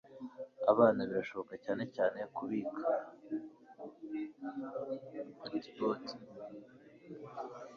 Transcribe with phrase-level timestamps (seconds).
[0.71, 2.91] Abana birashoboka cyane cyane kubika
[5.53, 6.13] antibodi,